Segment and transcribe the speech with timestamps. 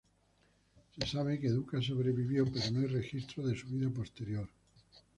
[0.97, 4.49] Se sabe que Ducas sobrevivió, pero no hay registro de su vida posterior.